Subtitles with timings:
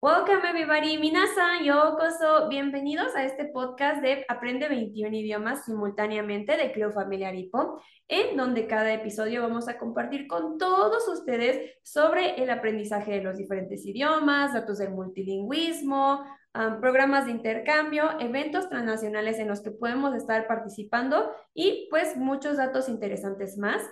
[0.00, 6.92] Welcome everybody, minasan, yokoso, bienvenidos a este podcast de Aprende 21 idiomas simultáneamente de Club
[6.92, 13.10] Familiar Hipo, en donde cada episodio vamos a compartir con todos ustedes sobre el aprendizaje
[13.10, 19.62] de los diferentes idiomas, datos del multilingüismo, um, programas de intercambio, eventos transnacionales en los
[19.62, 23.82] que podemos estar participando y pues muchos datos interesantes más.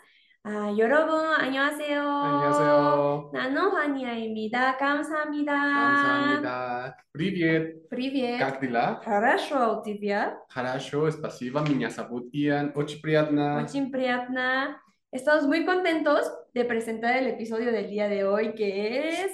[0.45, 2.01] 아, 여러분, 안녕하세요.
[2.01, 3.29] 안녕하세요.
[3.31, 4.75] 나는 환희아입니다.
[4.77, 5.53] 감사합니다.
[5.53, 6.97] 감사합니다.
[7.13, 7.87] Привет.
[7.89, 8.39] Привет.
[8.39, 8.99] Как дела?
[9.03, 10.35] Хорошо, у тебя?
[10.49, 11.61] Хорошо, спасибо.
[11.61, 12.71] Меня зовут Ian.
[12.75, 13.61] Очень приятно.
[13.63, 14.81] Очень приятно.
[15.11, 19.31] Estamos muy contentos de presentar el episodio del día de hoy, que es...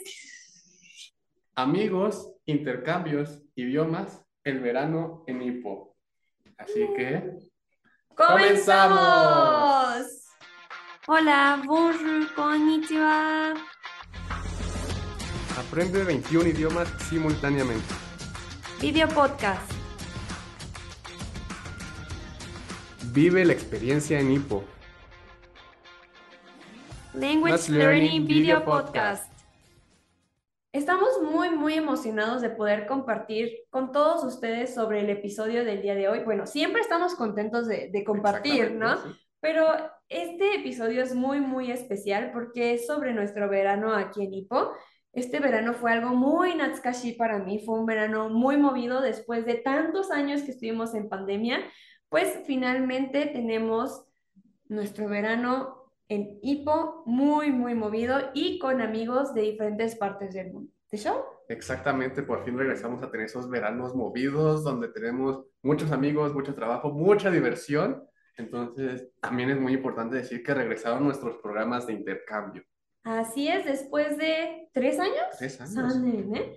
[1.56, 5.96] Amigos, intercambios, idiomas, el verano en Ipo.
[6.58, 7.32] Así que...
[8.14, 10.21] ¡Comenzamos!
[11.09, 13.55] Hola, bonjour, konnichiwa.
[15.59, 17.93] Aprende 21 idiomas simultáneamente.
[18.81, 19.69] Video podcast.
[23.13, 24.63] Vive la experiencia en Ipo.
[27.15, 29.33] Language Learning Learning Video Video Podcast.
[30.73, 35.97] Estamos muy, muy emocionados de poder compartir con todos ustedes sobre el episodio del día
[35.97, 36.21] de hoy.
[36.21, 39.03] Bueno, siempre estamos contentos de, de compartir, ¿no?
[39.03, 39.19] Sí.
[39.41, 39.67] Pero
[40.13, 44.73] este episodio es muy, muy especial porque es sobre nuestro verano aquí en Ipo.
[45.13, 49.55] Este verano fue algo muy Natsukashi para mí, fue un verano muy movido después de
[49.55, 51.61] tantos años que estuvimos en pandemia,
[52.09, 54.07] pues finalmente tenemos
[54.69, 60.73] nuestro verano en Ipo muy, muy movido y con amigos de diferentes partes del mundo.
[60.91, 61.17] ¿De show?
[61.49, 66.91] Exactamente, por fin regresamos a tener esos veranos movidos donde tenemos muchos amigos, mucho trabajo,
[66.91, 68.07] mucha diversión.
[68.37, 72.65] Entonces, también es muy importante decir que regresaron nuestros programas de intercambio.
[73.05, 75.25] Así es, después de tres años.
[75.39, 75.93] Tres años.
[75.93, 76.53] Sanen, ¿eh?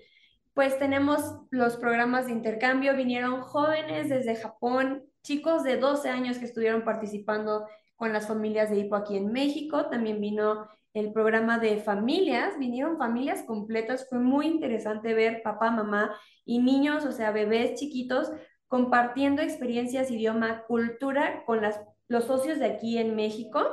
[0.53, 6.45] Pues tenemos los programas de intercambio, vinieron jóvenes desde Japón, chicos de 12 años que
[6.45, 11.77] estuvieron participando con las familias de Ipo aquí en México, también vino el programa de
[11.77, 16.15] familias, vinieron familias completas, fue muy interesante ver papá, mamá
[16.45, 18.31] y niños, o sea, bebés chiquitos,
[18.67, 21.61] compartiendo experiencias, idioma, cultura con
[22.07, 23.65] los socios de aquí en México.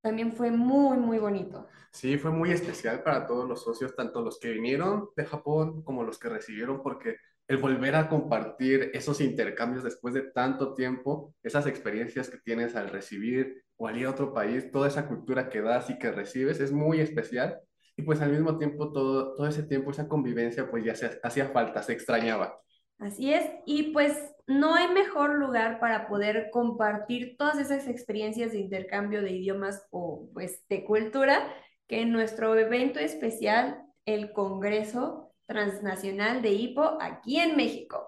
[0.00, 1.66] También fue muy, muy bonito.
[1.92, 6.04] Sí, fue muy especial para todos los socios, tanto los que vinieron de Japón como
[6.04, 7.16] los que recibieron, porque
[7.48, 12.90] el volver a compartir esos intercambios después de tanto tiempo, esas experiencias que tienes al
[12.90, 16.60] recibir o al ir a otro país, toda esa cultura que das y que recibes
[16.60, 17.60] es muy especial.
[17.96, 21.82] Y pues al mismo tiempo todo, todo ese tiempo, esa convivencia, pues ya hacía falta,
[21.82, 22.60] se extrañaba.
[22.98, 28.58] Así es, y pues no hay mejor lugar para poder compartir todas esas experiencias de
[28.58, 31.48] intercambio de idiomas o pues de cultura
[31.86, 38.06] que en nuestro evento especial, el Congreso Transnacional de Hipo aquí en México.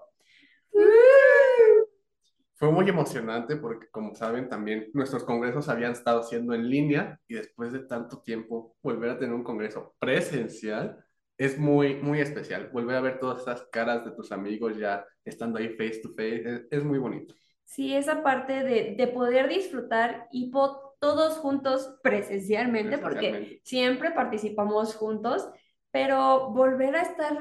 [2.55, 7.35] Fue muy emocionante porque, como saben, también nuestros congresos habían estado siendo en línea y
[7.35, 11.03] después de tanto tiempo volver a tener un congreso presencial
[11.41, 12.69] es muy, muy especial.
[12.71, 16.43] Volver a ver todas esas caras de tus amigos ya estando ahí face to face
[16.45, 17.33] es, es muy bonito.
[17.65, 25.49] Sí, esa parte de, de poder disfrutar Hipo todos juntos presencialmente, porque siempre participamos juntos,
[25.89, 27.35] pero volver a estar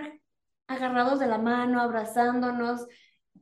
[0.67, 2.87] agarrados de la mano, abrazándonos,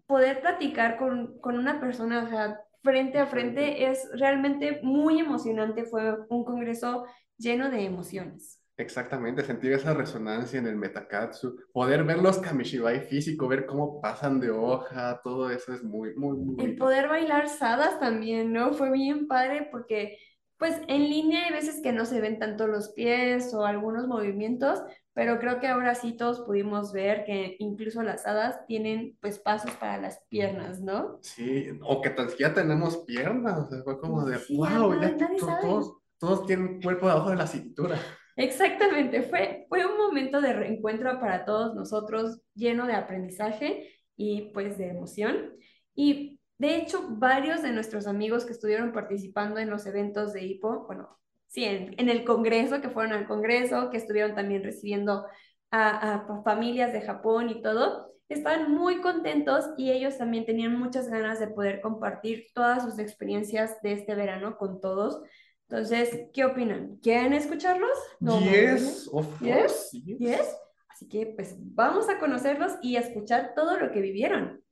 [0.07, 5.85] poder platicar con, con una persona, o sea, frente a frente, es realmente muy emocionante.
[5.85, 7.05] Fue un congreso
[7.37, 8.61] lleno de emociones.
[8.79, 14.39] Exactamente, sentir esa resonancia en el Metakatsu, poder ver los Kamishibai físico, ver cómo pasan
[14.39, 18.73] de hoja, todo eso es muy, muy, muy El poder bailar sadas también, ¿no?
[18.73, 20.17] Fue bien padre porque,
[20.59, 24.81] pues, en línea hay veces que no se ven tanto los pies o algunos movimientos,
[25.13, 29.73] pero creo que ahora sí todos pudimos ver que incluso las hadas tienen, pues, pasos
[29.73, 31.19] para las piernas, ¿no?
[31.21, 35.17] Sí, o que tan siquiera tenemos piernas, o sea, fue como de, Sí, wow, ya
[35.37, 35.63] sabe.
[35.63, 37.99] todos, todos tienen cuerpo debajo de la cintura.
[38.39, 44.79] Exactamente, fue, fue un momento de reencuentro para todos nosotros, lleno de aprendizaje y pues
[44.79, 45.57] de emoción.
[45.97, 50.87] Y de hecho, varios de nuestros amigos que estuvieron participando en los eventos de HIPO,
[50.87, 51.19] bueno,
[51.49, 55.27] sí, en, el Congreso, que fueron al Congreso, que estuvieron también recibiendo
[55.73, 61.09] a, a familias de Japón y todo, estaban muy contentos y ellos también tenían muchas
[61.09, 65.23] ganas de poder compartir todas sus experiencias de este verano con todos.
[65.69, 66.97] Entonces, ¿qué opinan?
[67.03, 67.91] ¿Quieren escucharlos?
[68.21, 70.19] No, Yes, of Yes, course, yes.
[70.19, 70.57] Yes.
[70.89, 74.63] Así que pues vamos a conocerlos y a escuchar todo lo que vivieron.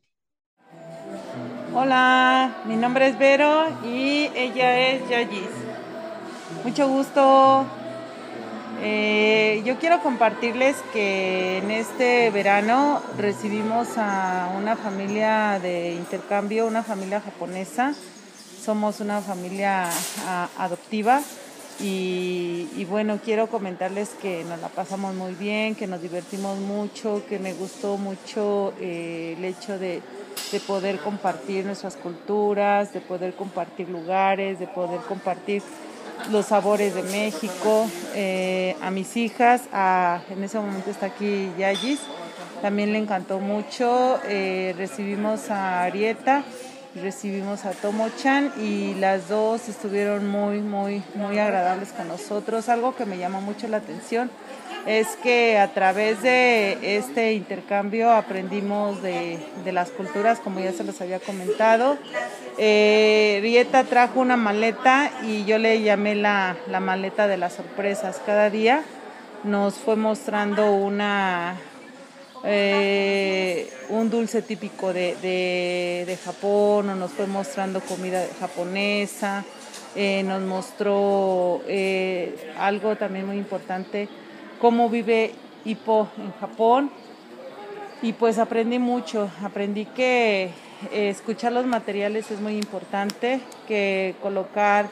[1.74, 5.50] Hola, mi nombre es Vero y ella es Yayis.
[6.64, 7.66] Mucho gusto.
[8.82, 16.82] Eh, yo quiero compartirles que en este verano recibimos a una familia de intercambio, una
[16.82, 17.94] familia japonesa.
[18.66, 19.88] Somos una familia
[20.58, 21.22] adoptiva
[21.78, 27.38] y, bueno, quiero comentarles que nos la pasamos muy bien, que nos divertimos mucho, que
[27.38, 30.02] me gustó mucho eh, el hecho de,
[30.66, 35.62] poder compartir nuestras culturas, de poder compartir lugares, de poder compartir
[36.32, 37.86] los sabores de México.
[38.16, 39.68] Eh, a mis hijas,
[40.28, 42.00] en ese momento está aquí Yayis,
[42.62, 44.18] también le encantó mucho.
[44.24, 46.42] Eh, recibimos a Arieta
[47.02, 52.68] recibimos a Tomo-chan y las dos estuvieron muy, muy, muy agradables con nosotros.
[52.68, 54.30] Algo que me llama mucho la atención
[54.86, 59.38] es que a través de este intercambio aprendimos de,
[59.72, 61.98] las culturas, como ya se los había comentado.
[62.58, 68.20] Eh, Rieta trajo una maleta y yo le llamé la, la maleta de las sorpresas.
[68.24, 68.82] Cada día
[69.44, 71.56] nos fue mostrando una,
[72.48, 75.16] eh, un dulce típico de,
[76.06, 79.44] de, Japón, o nos fue mostrando comida japonesa,
[79.96, 84.08] eh, nos mostró eh, algo también muy importante,
[84.60, 85.32] cómo vive
[85.64, 86.90] Hippo en Japón.
[88.00, 90.50] Y pues aprendí mucho, aprendí que
[90.92, 94.88] escuchar los materiales es muy importante, que colocar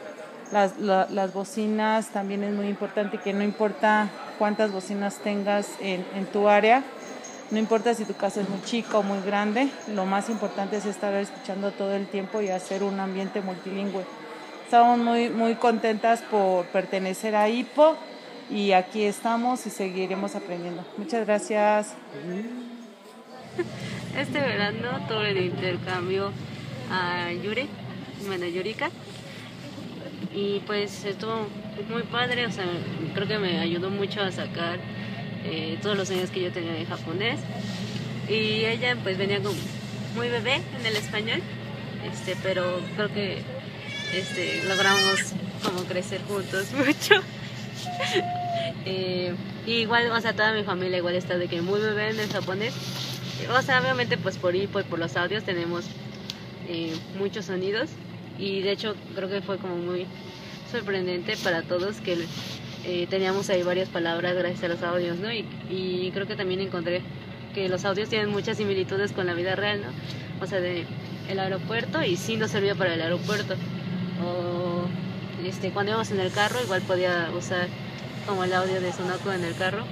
[0.51, 4.09] las, las, bocinas también es muy importante, que no importa
[4.39, 6.83] cuántas bocinas tengas en, en tu área,
[7.51, 10.87] no importa si tu casa es muy chica o muy grande, lo más importante es
[10.87, 14.05] estar escuchando todo el tiempo y hacer un ambiente multilingüe.
[14.65, 17.97] Estamos muy, muy contentas por pertenecer a HIPO
[18.51, 20.85] y aquí estamos y seguiremos aprendiendo.
[20.97, 21.95] Muchas gracias.
[24.19, 26.31] Este verano tuve el intercambio
[26.89, 27.69] a Yuri,
[28.27, 28.89] bueno, Yurika,
[30.33, 31.49] y pues estuvo
[31.91, 32.65] muy padre, o sea,
[33.13, 34.79] creo que me ayudó mucho a sacar
[35.45, 37.41] eh, todos los años que yo tenía de japonés.
[38.29, 39.55] Y ella pues venía como
[40.15, 41.41] muy bebé en el español,
[42.11, 43.43] este, pero creo que
[44.15, 45.33] este, logramos
[45.63, 47.21] como crecer juntos mucho.
[48.87, 49.35] eh,
[49.67, 52.75] igual, o sea, toda mi familia igual está de que muy bebé en el japonés.
[53.57, 55.85] O sea, obviamente pues por ahí, pues por los audios tenemos
[56.69, 57.91] eh, muchos sonidos
[58.39, 60.07] y de hecho creo que fue como muy
[60.71, 62.17] sorprendente para todos que
[62.87, 65.33] eh, teníamos ahí varias palabras gracias a los audios, ¿no?
[65.33, 67.01] Y, creo que también encontré
[67.55, 70.45] que los audios tienen muchas similitudes con la vida real, ¿no?
[70.45, 70.85] O sea, de
[71.29, 73.55] el aeropuerto y sí nos servía para el aeropuerto.
[74.23, 74.87] O
[75.47, 77.69] este, cuando íbamos en el carro, igual podía usar
[78.27, 79.85] como el audio de Sonoko en el carro,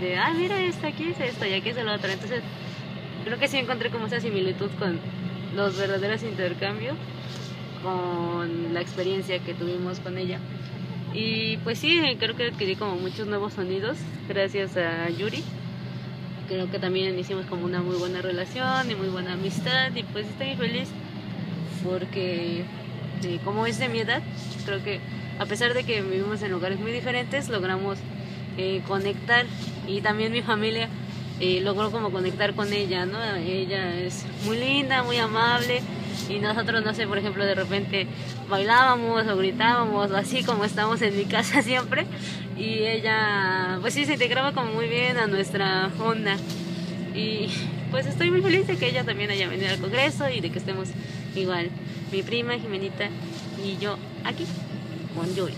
[0.00, 2.10] de, ah, mira, esto aquí es esto y aquí es el otro.
[2.10, 2.42] Entonces,
[3.24, 4.98] creo que sí encontré como esa similitud con
[5.54, 6.96] los verdaderos intercambios,
[7.82, 10.40] con la experiencia que tuvimos con ella.
[11.14, 13.96] Y pues sí, creo que adquirí como muchos nuevos sonidos
[14.28, 15.44] gracias a Yuri.
[16.48, 20.26] Creo que también hicimos como una muy buena relación y muy buena amistad y pues
[20.26, 20.88] estoy feliz
[21.84, 22.64] porque
[23.22, 24.22] eh, como es de mi edad,
[24.66, 25.00] creo que
[25.38, 27.98] a pesar de que vivimos en lugares muy diferentes, logramos
[28.58, 29.46] eh, conectar
[29.86, 30.88] y también mi familia
[31.40, 33.22] eh, logró como conectar con ella, ¿no?
[33.36, 35.80] Ella es muy linda, muy amable
[36.28, 38.06] y nosotros, no sé, por ejemplo, de repente
[38.48, 42.06] bailábamos o gritábamos o así como estamos en mi casa siempre
[42.56, 46.36] y ella, pues sí, se integraba como muy bien a nuestra onda
[47.14, 47.48] y
[47.90, 50.58] pues estoy muy feliz de que ella también haya venido al Congreso y de que
[50.58, 50.88] estemos
[51.34, 51.70] igual,
[52.12, 53.08] mi prima Jimenita
[53.62, 54.46] y yo aquí
[55.14, 55.54] con Yuri.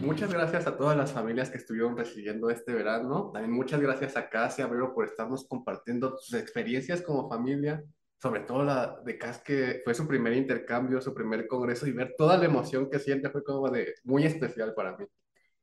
[0.00, 3.30] Muchas gracias a todas las familias que estuvieron recibiendo este verano.
[3.32, 7.82] También muchas gracias a Casi Abrero por estarnos compartiendo sus experiencias como familia,
[8.20, 12.14] sobre todo la de Cas, que fue su primer intercambio, su primer congreso, y ver
[12.16, 15.06] toda la emoción que siente fue como de muy especial para mí.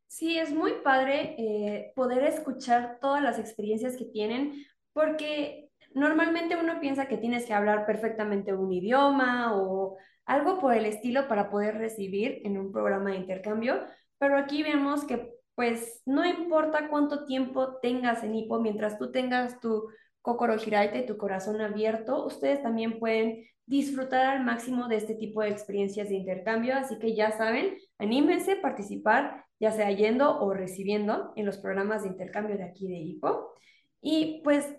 [0.08, 6.80] Sí, es muy padre eh, poder escuchar todas las experiencias que tienen, porque normalmente uno
[6.80, 11.78] piensa que tienes que hablar perfectamente un idioma o algo por el estilo para poder
[11.78, 13.82] recibir en un programa de intercambio,
[14.18, 19.60] pero aquí vemos que pues no importa cuánto tiempo tengas en hipo, mientras tú tengas
[19.62, 19.88] tu
[20.26, 25.50] Kokoro Hiraite, tu corazón abierto, ustedes también pueden disfrutar al máximo de este tipo de
[25.50, 31.32] experiencias de intercambio, así que ya saben, anímense a participar, ya sea yendo o recibiendo
[31.36, 33.54] en los programas de intercambio de aquí de IPO.
[34.02, 34.76] Y pues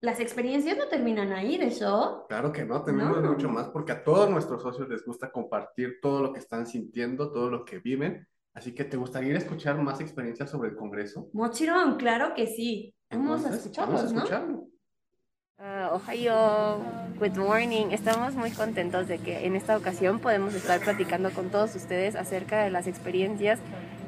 [0.00, 2.26] las experiencias no terminan ahí, de eso.
[2.28, 6.22] Claro que no, tenemos mucho más porque a todos nuestros socios les gusta compartir todo
[6.22, 8.28] lo que están sintiendo, todo lo que viven.
[8.52, 11.30] Así que, ¿te gustaría escuchar más experiencias sobre el Congreso?
[11.32, 12.94] Mochiro, claro que sí.
[13.10, 14.73] Vamos a escucharlos, vamos a escucharlo.
[15.60, 16.80] Uh, Ohio,
[17.20, 17.92] good morning.
[17.92, 22.64] Estamos muy contentos de que en esta ocasión podemos estar platicando con todos ustedes acerca
[22.64, 23.60] de las experiencias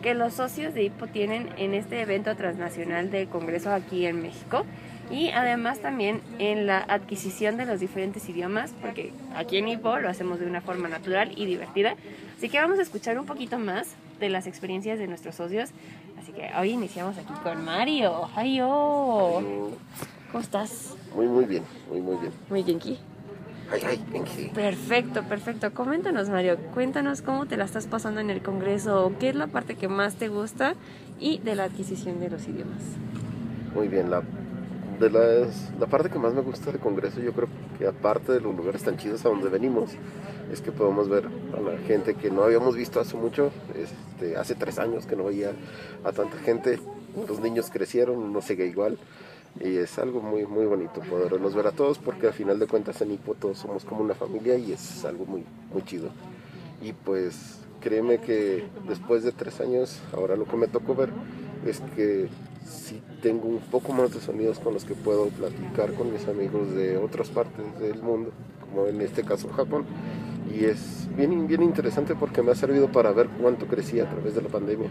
[0.03, 4.67] que los socios de HIPO tienen en este evento transnacional del Congreso aquí en México
[5.09, 10.09] y además también en la adquisición de los diferentes idiomas, porque aquí en HIPO lo
[10.09, 11.95] hacemos de una forma natural y divertida.
[12.37, 15.71] Así que vamos a escuchar un poquito más de las experiencias de nuestros socios.
[16.21, 18.29] Así que hoy iniciamos aquí con Mario.
[18.35, 19.71] ¡Hayo!
[20.37, 20.95] ¿Cómo estás?
[21.15, 22.31] Muy, muy bien, muy, muy bien.
[22.51, 22.99] Muy genki.
[23.73, 24.51] Ay, ay, Genki.
[24.55, 25.73] Perfecto, perfecto.
[25.73, 26.59] Coméntanos, Mario.
[26.75, 30.17] Cuéntanos cómo te la estás pasando en el Congreso, qué es la parte que más
[30.17, 30.75] te gusta
[31.19, 32.83] y de la adquisición de los idiomas.
[33.75, 34.23] Muy bien, la,
[35.01, 38.41] de las, la parte que más me gusta del Congreso, yo creo que aparte de
[38.43, 39.93] los lugares tan chidos a donde venimos,
[40.53, 41.25] es que podemos ver
[41.57, 45.25] a la gente que no habíamos visto hace mucho, este, hace tres años que no
[45.25, 45.53] veía
[46.05, 46.79] a tanta gente,
[47.27, 48.99] los niños crecieron, uno sigue igual,
[49.61, 53.01] y es algo muy, muy bonito poderlos ver a todos, porque al final de cuentas
[53.01, 56.11] en Ipo todos somos como una familia y es algo muy, muy chido.
[56.83, 61.11] Y pues créeme que después de tres años, ahora lo que me tocó ver
[61.65, 62.29] es que
[62.67, 66.75] sí tengo un poco más de sonidos con los que puedo platicar con mis amigos
[66.75, 69.85] de otras partes del mundo, como en este caso Japón.
[70.55, 74.35] Y es bien, bien interesante porque me ha servido para ver cuánto crecí a través
[74.35, 74.91] de la pandemia.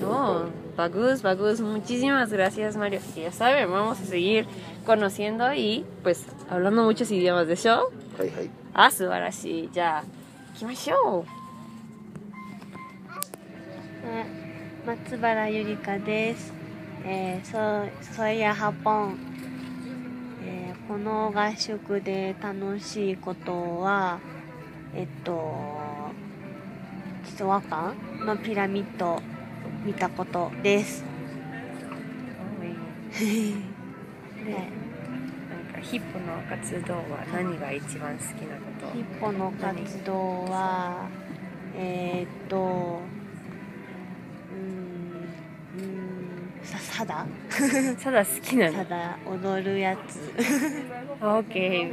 [0.00, 0.44] No,
[0.76, 3.00] Bagus, Bagus, muchísimas gracias Mario.
[3.16, 4.46] Y ya saben, vamos a seguir
[4.86, 7.90] conociendo y pues hablando muchos idiomas de show.
[8.18, 8.50] Hi, hi.
[8.72, 9.70] あ、素晴らしい。
[9.72, 10.04] じゃあ、
[10.54, 11.24] 行きましょ
[14.86, 16.52] 松原ゆりかです。
[17.04, 19.18] えー、そう、ソイヤハポン。
[20.44, 24.18] えーこの合宿で楽しいことは、
[24.92, 25.54] えっと、
[27.24, 29.22] 実和館のピラミッドを
[29.84, 31.04] 見たことです。
[33.12, 33.50] は い
[35.50, 38.92] なんかヒップの活動は何が一番好きなこと？
[38.92, 41.08] ヒッポの活動は、
[41.76, 43.00] えー、っと、
[44.52, 47.26] うーん、うーん、さ、さだ？
[48.02, 50.20] ただ好きなさだ踊るやつ。
[51.20, 51.92] Ok.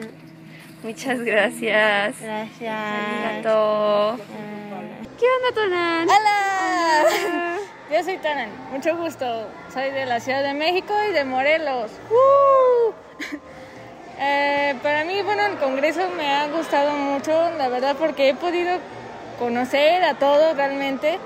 [0.83, 2.13] Muchas gracias.
[2.21, 2.69] Gracias.
[3.41, 4.17] Arigato.
[5.17, 6.07] ¿Qué onda, Tonan?
[6.07, 7.46] ¡Hola!
[7.89, 9.47] Yo soy Tanan, mucho gusto.
[9.73, 11.91] Soy de la Ciudad de México y de Morelos.
[12.11, 12.93] ¡Uh!
[14.19, 18.79] Eh, para mí, bueno, el Congreso me ha gustado mucho, la verdad, porque he podido
[19.37, 21.19] conocer a todos realmente,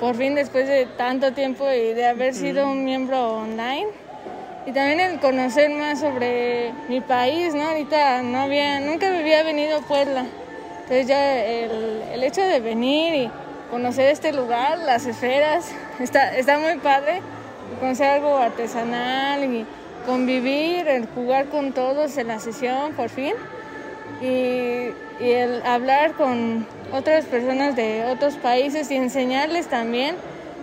[0.00, 3.86] por fin después de tanto tiempo y de haber sido un miembro online.
[4.66, 7.62] Y también el conocer más sobre mi país, ¿no?
[7.68, 10.26] Ahorita no había, nunca me había venido a Puebla.
[10.80, 13.30] Entonces ya el, el hecho de venir y
[13.70, 17.20] conocer este lugar, las esferas, está, está muy padre.
[17.80, 19.66] Conocer algo artesanal y
[20.06, 23.34] convivir, el jugar con todos en la sesión, por fin.
[24.20, 24.90] Y,
[25.22, 30.16] y el hablar con otras personas de otros países y enseñarles también.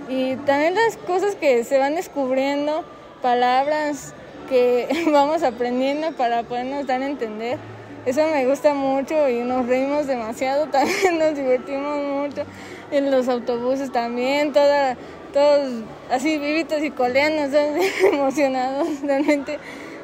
[0.08, 2.84] Y también las cosas que se van descubriendo,
[3.22, 4.14] palabras
[4.50, 7.58] que vamos aprendiendo para podernos dar a entender.
[8.06, 12.44] Eso me gusta mucho y nos reímos demasiado, también nos divertimos mucho
[12.92, 14.98] en los autobuses también, toda,
[15.34, 18.88] todos así vivitos y coleanos, todos emocionados.
[19.02, 19.60] Realmente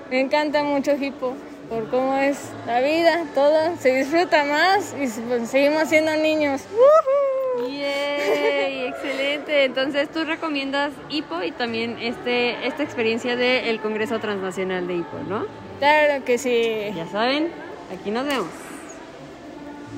[0.10, 1.34] me encanta mucho Hippo
[1.70, 6.62] por cómo es la vida, todo se disfruta más y pues, seguimos siendo niños.
[6.72, 7.70] ¡Woohoo!
[7.70, 9.66] Yay, excelente.
[9.66, 15.46] Entonces, tú recomiendas IPO y también este, esta experiencia del Congreso Transnacional de IPO, ¿no?
[15.80, 16.92] Claro que sí.
[16.96, 17.50] Ya saben,
[17.94, 18.48] aquí nos vemos.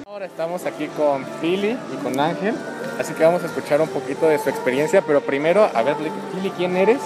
[0.06, 2.56] Ahora estamos aquí con Pili y con Ángel,
[3.00, 5.96] así que vamos a escuchar un poquito de su experiencia, pero primero, a ver,
[6.34, 7.00] Pili, ¿quién eres?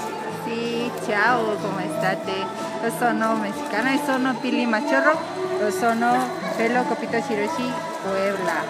[0.45, 2.45] Sì, ciao, come state?
[2.83, 5.13] Io sono messicana e sono Pili Machorro,
[5.60, 7.71] io sono Pelo Copito Shiroshi,
[8.03, 8.63] Puebla.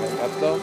[0.00, 0.60] Perfecto.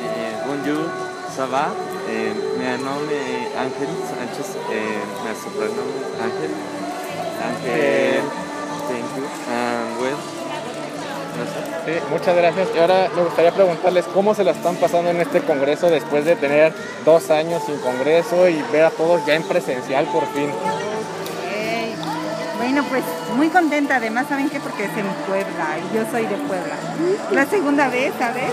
[0.00, 0.90] Eh, bonjour,
[1.34, 1.72] ça va?
[2.08, 6.50] Eh, mi nome è Ángel Sánchez, eh, mi è Ángel.
[7.40, 8.22] Ángel,
[8.88, 9.24] thank you.
[9.48, 10.37] And well.
[11.86, 12.68] Sí, muchas gracias.
[12.74, 16.36] Y ahora me gustaría preguntarles cómo se la están pasando en este congreso después de
[16.36, 16.72] tener
[17.04, 20.50] dos años sin congreso y ver a todos ya en presencial por fin.
[22.58, 23.04] Bueno, pues
[23.36, 24.60] muy contenta, además, ¿saben qué?
[24.60, 26.74] Porque es en Puebla y yo soy de Puebla.
[27.30, 28.50] La segunda vez, ¿sabes?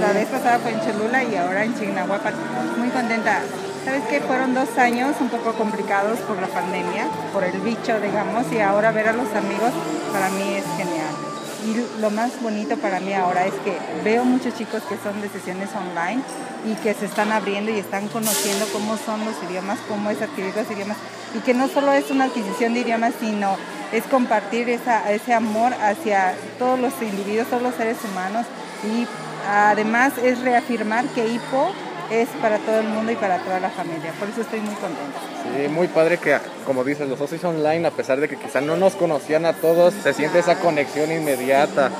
[0.00, 2.34] La vez pasada fue en Cholula y ahora en Chignahuapan.
[2.78, 3.42] Muy contenta.
[3.84, 4.20] ¿Sabes qué?
[4.20, 8.92] Fueron dos años un poco complicados por la pandemia, por el bicho, digamos, y ahora
[8.92, 9.72] ver a los amigos
[10.12, 11.33] para mí es genial.
[11.64, 15.30] Y lo más bonito para mí ahora es que veo muchos chicos que son de
[15.30, 16.22] sesiones online
[16.66, 20.54] y que se están abriendo y están conociendo cómo son los idiomas, cómo es adquirir
[20.54, 20.98] los idiomas.
[21.34, 23.56] Y que no solo es una adquisición de idiomas, sino
[23.92, 28.44] es compartir esa, ese amor hacia todos los individuos, todos los seres humanos.
[28.84, 29.06] Y
[29.48, 31.72] además es reafirmar que IPO
[32.10, 34.12] es para todo el mundo y para toda la familia.
[34.18, 35.18] Por eso estoy muy contenta.
[35.42, 38.76] Sí, muy padre que, como dices, los socios online, a pesar de que quizá no
[38.76, 41.90] nos conocían a todos, se siente esa conexión inmediata.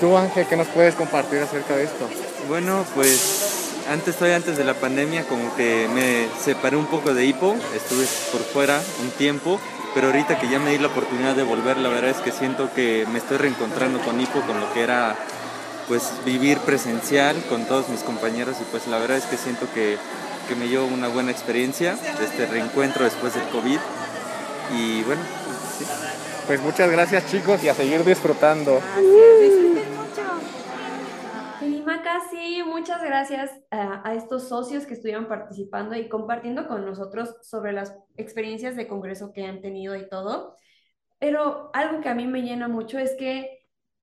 [0.00, 2.08] Tú, Ángel, ¿qué nos puedes compartir acerca de esto?
[2.48, 3.58] Bueno, pues
[3.90, 8.04] antes, todavía antes de la pandemia, como que me separé un poco de hipo, estuve
[8.32, 9.58] por fuera un tiempo,
[9.94, 12.70] pero ahorita que ya me di la oportunidad de volver, la verdad es que siento
[12.74, 15.16] que me estoy reencontrando con hipo, con lo que era
[15.88, 19.96] pues vivir presencial con todos mis compañeros y pues la verdad es que siento que,
[20.46, 23.78] que me dio una buena experiencia de este reencuentro después del COVID
[24.76, 25.22] y bueno,
[25.78, 25.84] sí.
[26.46, 28.80] Pues muchas gracias chicos y a seguir disfrutando.
[31.84, 37.36] Maca, sí, muchas gracias a, a, estos socios que estuvieron participando y compartiendo con nosotros
[37.40, 40.56] sobre las experiencias de congreso que han tenido y todo.
[41.18, 43.57] Pero algo que a mí me llena mucho es que,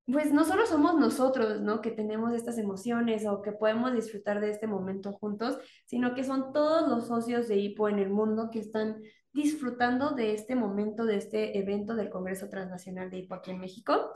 [0.06, 1.82] pues no solo somos nosotros, ¿no?
[1.82, 6.54] Que tenemos estas emociones o que podemos disfrutar de este momento juntos, sino que son
[6.54, 9.02] todos los socios de HIPO en el mundo que están
[9.34, 14.12] disfrutando de este momento, de este evento del Congreso Transnacional de HIPO aquí en México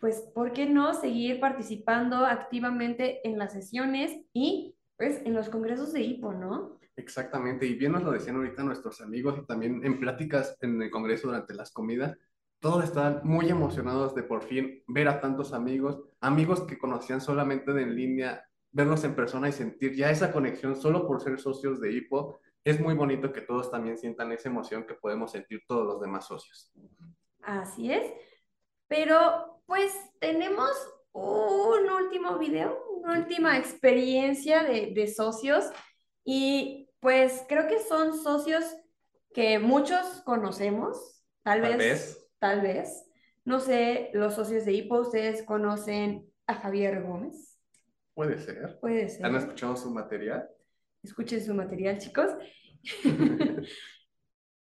[0.00, 5.92] pues, ¿por qué no seguir participando activamente en las sesiones y pues en los congresos
[5.92, 6.80] de HIPO, ¿no?
[6.96, 10.90] Exactamente, y bien nos lo decían ahorita nuestros amigos y también en pláticas en el
[10.90, 12.18] congreso durante las comidas,
[12.60, 17.72] todos estaban muy emocionados de por fin ver a tantos amigos, amigos que conocían solamente
[17.72, 21.80] de en línea, verlos en persona y sentir ya esa conexión solo por ser socios
[21.80, 22.40] de HIPO.
[22.64, 26.26] Es muy bonito que todos también sientan esa emoción que podemos sentir todos los demás
[26.26, 26.72] socios.
[27.42, 28.12] Así es,
[28.88, 30.70] pero pues tenemos
[31.12, 35.64] un último video, una última experiencia de, de, socios
[36.24, 38.64] y pues creo que son socios
[39.32, 42.27] que muchos conocemos, tal, Tal vez, vez.
[42.38, 43.04] Tal vez.
[43.44, 47.58] No sé, los socios de HIPO, ustedes conocen a Javier Gómez.
[48.14, 48.78] Puede ser.
[48.80, 49.24] Puede ser.
[49.26, 50.48] ¿Han escuchado su material?
[51.02, 52.30] Escuchen su material, chicos.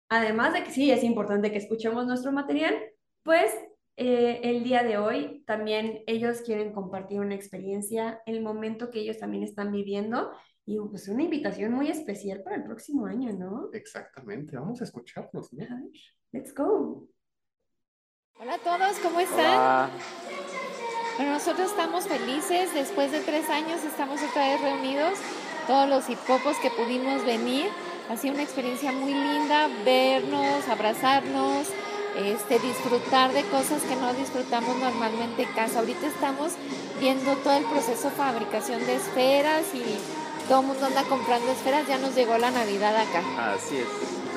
[0.10, 2.76] Además de que sí, es importante que escuchemos nuestro material,
[3.24, 3.52] pues
[3.98, 9.18] eh, el día de hoy también ellos quieren compartir una experiencia, el momento que ellos
[9.18, 10.32] también están viviendo
[10.66, 13.70] y pues una invitación muy especial para el próximo año, ¿no?
[13.74, 15.64] Exactamente, vamos a escucharlos, ¿no?
[15.64, 15.92] A ver,
[16.32, 17.08] let's go.
[18.40, 19.40] Hola a todos, ¿cómo están?
[19.40, 19.90] Hola.
[21.18, 25.14] Bueno, nosotros estamos felices, después de tres años estamos otra vez reunidos,
[25.66, 27.66] todos los hipopos que pudimos venir.
[28.12, 31.66] Ha sido una experiencia muy linda vernos, abrazarnos,
[32.16, 35.80] este, disfrutar de cosas que no disfrutamos normalmente en casa.
[35.80, 36.52] Ahorita estamos
[37.00, 39.84] viendo todo el proceso de fabricación de esferas y
[40.48, 43.54] todo el mundo anda comprando esferas, ya nos llegó la Navidad acá.
[43.56, 43.88] Así es,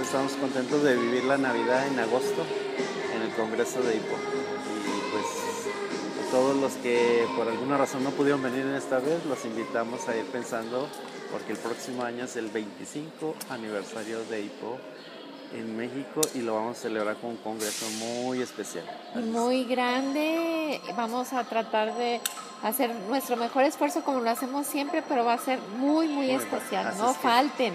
[0.02, 2.46] estamos contentos de vivir la Navidad en agosto
[3.40, 4.16] Congreso de Hipo.
[4.16, 9.44] Y pues todos los que por alguna razón no pudieron venir en esta vez, los
[9.44, 10.88] invitamos a ir pensando
[11.32, 14.78] porque el próximo año es el 25 aniversario de Hipo
[15.54, 18.84] en México y lo vamos a celebrar con un congreso muy especial.
[19.16, 22.20] Y muy grande, vamos a tratar de
[22.62, 26.34] hacer nuestro mejor esfuerzo como lo hacemos siempre, pero va a ser muy, muy, Muy
[26.36, 27.74] especial, no es que- falten.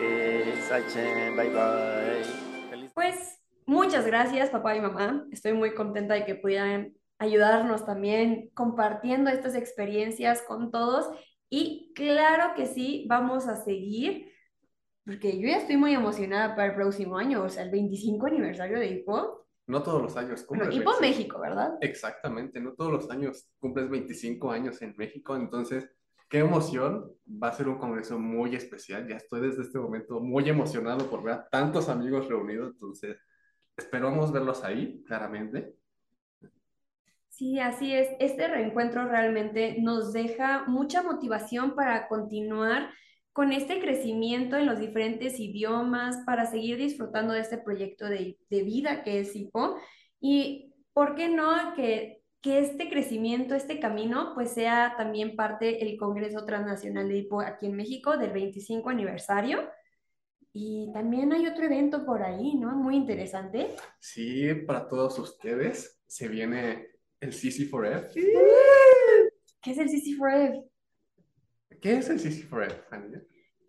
[0.00, 2.70] Eh, Sachen, bye bye.
[2.70, 3.14] Feliz Pues
[3.66, 5.26] muchas gracias, papá y mamá.
[5.30, 11.06] Estoy muy contenta de que pudieran ayudarnos también compartiendo estas experiencias con todos.
[11.48, 14.32] Y claro que sí, vamos a seguir,
[15.04, 18.78] porque yo ya estoy muy emocionada para el próximo año, o sea, el 25 aniversario
[18.78, 19.46] de HIPO.
[19.68, 20.80] No todos los años Bueno, cumples.
[20.80, 21.00] HIPO 25.
[21.00, 21.74] México, ¿verdad?
[21.80, 25.88] Exactamente, no todos los años cumples 25 años en México, entonces,
[26.28, 30.48] qué emoción, va a ser un congreso muy especial, ya estoy desde este momento muy
[30.48, 33.16] emocionado por ver a tantos amigos reunidos, entonces,
[33.76, 35.76] esperamos verlos ahí, claramente.
[37.28, 38.08] Sí, así es.
[38.18, 42.90] Este reencuentro realmente nos deja mucha motivación para continuar
[43.34, 48.62] con este crecimiento en los diferentes idiomas, para seguir disfrutando de este proyecto de, de
[48.62, 49.76] vida que es HIPO.
[50.18, 55.98] Y, ¿por qué no que, que este crecimiento, este camino, pues sea también parte del
[55.98, 59.68] Congreso Transnacional de HIPO aquí en México del 25 aniversario?
[60.58, 62.74] Y también hay otro evento por ahí, ¿no?
[62.76, 63.76] Muy interesante.
[64.00, 66.88] Sí, para todos ustedes, se viene
[67.20, 68.14] el CC4F.
[69.60, 70.64] ¿Qué es el CC4F?
[71.82, 73.16] ¿Qué es el CC4F, Fanny?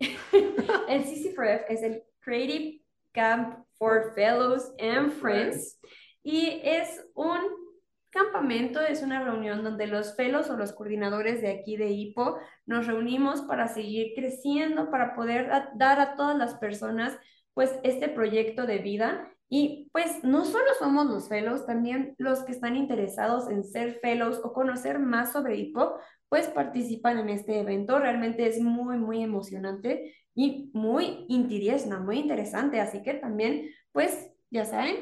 [0.88, 5.78] El CC4F es el Creative Camp for Fellows and Friends
[6.22, 7.67] y es un
[8.10, 12.86] campamento, es una reunión donde los fellows o los coordinadores de aquí de HIPO nos
[12.86, 17.18] reunimos para seguir creciendo, para poder dar a todas las personas
[17.54, 22.52] pues este proyecto de vida y pues no solo somos los fellows, también los que
[22.52, 27.98] están interesados en ser fellows o conocer más sobre HIPO, pues participan en este evento.
[27.98, 32.80] Realmente es muy, muy emocionante y muy intidiesna, muy interesante.
[32.80, 34.96] Así que también, pues, ya saben,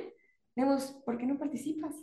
[0.55, 1.95] vemos, ¿por qué no participas?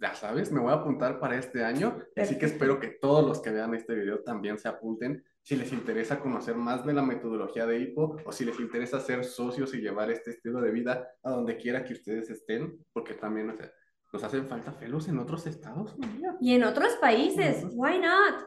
[0.00, 3.40] Ya sabes, me voy a apuntar para este año, así que espero que todos los
[3.40, 7.66] que vean este video también se apunten si les interesa conocer más de la metodología
[7.66, 11.30] de HIPO o si les interesa ser socios y llevar este estilo de vida a
[11.30, 13.72] donde quiera que ustedes estén, porque también, o sea,
[14.12, 15.96] nos hacen falta felos en otros estados.
[16.40, 18.46] Y en otros países, why not?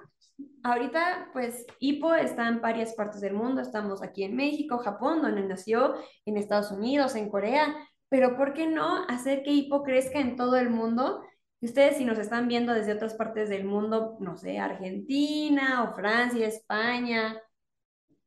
[0.64, 3.62] Ahorita, pues, HIPO está en varias partes del mundo.
[3.62, 7.76] Estamos aquí en México, Japón, donde nació, en Estados Unidos, en Corea.
[8.10, 11.24] Pero ¿por qué no hacer que HIPO crezca en todo el mundo?
[11.62, 15.96] Y ustedes, si nos están viendo desde otras partes del mundo, no sé, Argentina o
[15.96, 17.40] Francia, España,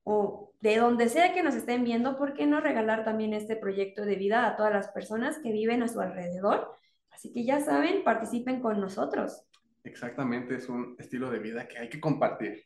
[0.05, 4.05] o de donde sea que nos estén viendo, ¿por qué no regalar también este proyecto
[4.05, 6.71] de vida a todas las personas que viven a su alrededor?
[7.11, 9.45] Así que ya saben, participen con nosotros.
[9.83, 12.65] Exactamente, es un estilo de vida que hay que compartir.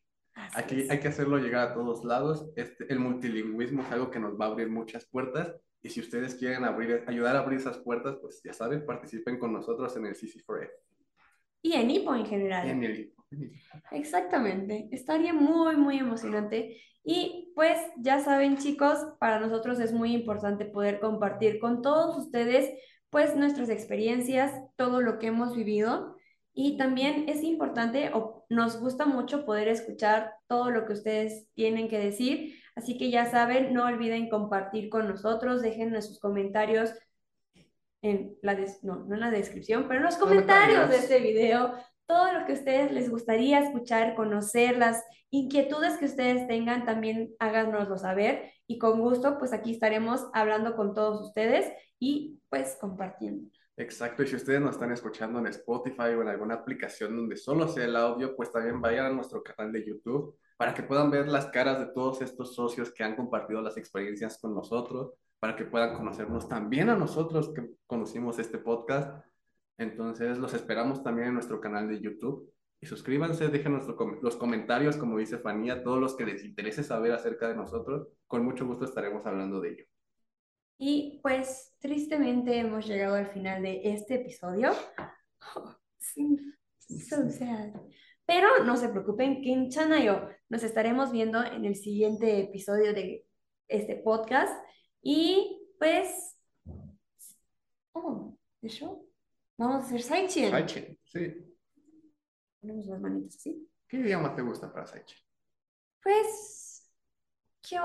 [0.55, 2.49] Aquí hay que hacerlo llegar a todos lados.
[2.57, 5.55] Este, el multilingüismo es algo que nos va a abrir muchas puertas.
[5.83, 9.53] Y si ustedes quieren abrir, ayudar a abrir esas puertas, pues ya saben, participen con
[9.53, 10.71] nosotros en el CC4F.
[11.63, 12.69] Y en IPO en general.
[12.69, 13.25] En el IPO.
[13.93, 14.89] Exactamente.
[14.91, 16.81] Estaría muy, muy emocionante.
[17.05, 22.71] Y pues ya saben, chicos, para nosotros es muy importante poder compartir con todos ustedes
[23.11, 26.17] pues nuestras experiencias, todo lo que hemos vivido.
[26.53, 31.89] Y también es importante o nos gusta mucho poder escuchar todo lo que ustedes tienen
[31.89, 32.57] que decir.
[32.79, 36.95] Así que ya saben, no olviden compartir con nosotros, dejen sus comentarios
[38.03, 41.75] en la, no, no en la descripción, pero en los comentarios de este video,
[42.07, 47.35] todo lo que a ustedes les gustaría escuchar, conocer, las inquietudes que ustedes tengan, también
[47.41, 53.51] háganoslo saber y con gusto, pues aquí estaremos hablando con todos ustedes y pues compartiendo.
[53.77, 57.67] Exacto, y si ustedes nos están escuchando en Spotify o en alguna aplicación donde solo
[57.67, 61.29] sea el audio, pues también vayan a nuestro canal de YouTube para que puedan ver
[61.29, 65.65] las caras de todos estos socios que han compartido las experiencias con nosotros, para que
[65.65, 69.25] puedan conocernos también a nosotros que conocimos este podcast.
[69.79, 72.53] Entonces, los esperamos también en nuestro canal de YouTube.
[72.81, 77.13] Y suscríbanse, dejen nuestro, los comentarios, como dice Fanía, todos los que les interese saber
[77.13, 78.09] acerca de nosotros.
[78.27, 79.85] Con mucho gusto estaremos hablando de ello.
[80.77, 84.73] Y pues tristemente hemos llegado al final de este episodio.
[86.89, 87.75] so sad.
[88.29, 93.25] Pero no se preocupen, Kinchanayo, nos estaremos viendo en el siguiente episodio de
[93.69, 94.53] este podcast.
[95.01, 96.37] Y pues,
[97.93, 99.09] oh, ¿de show?
[99.57, 100.51] Vamos a hacer Saichen.
[100.51, 101.37] Saichen, sí.
[102.61, 103.67] Ponemos las manitas así.
[103.89, 105.19] ¿Qué idioma te gusta para Saichen?
[106.03, 106.87] Pues,
[107.67, 107.79] ¿qué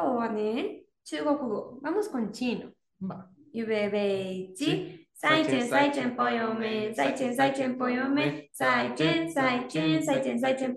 [1.80, 2.74] Vamos con chino.
[3.02, 3.34] Va.
[3.54, 4.66] Y bebé, ¿sí?
[4.66, 6.18] sí Saichen, Saichen.
[6.96, 7.78] Saichen, Saichen.
[8.52, 10.76] Saichen, Saichen, Saichen, Saichen,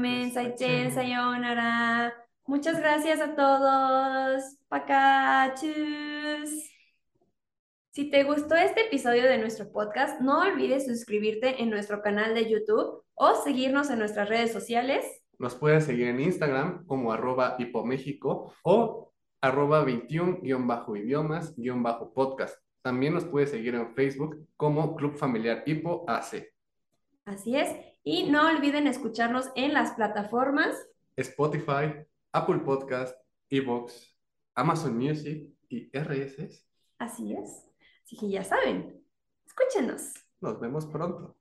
[0.00, 0.32] men.
[0.32, 2.12] Saichen, Sayonara.
[2.46, 4.42] Muchas gracias a todos.
[4.66, 5.70] Pacachus.
[7.92, 12.50] Si te gustó este episodio de nuestro podcast, no olvides suscribirte en nuestro canal de
[12.50, 15.04] YouTube o seguirnos en nuestras redes sociales.
[15.38, 22.56] Nos puedes seguir en Instagram como arroba hipoméxico o arroba 21-idiomas-podcast.
[22.82, 26.52] También nos puede seguir en Facebook como Club Familiar Hipo AC.
[27.24, 27.76] Así es.
[28.02, 30.74] Y no olviden escucharnos en las plataformas
[31.16, 33.16] Spotify, Apple Podcast,
[33.50, 34.16] Evox,
[34.54, 36.66] Amazon Music y RSS.
[36.98, 37.66] Así es.
[38.04, 39.04] Así que ya saben,
[39.46, 40.14] escúchenos.
[40.40, 41.36] Nos vemos pronto.